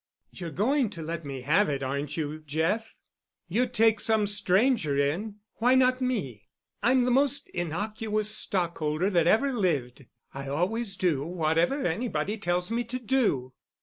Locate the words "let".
1.03-1.25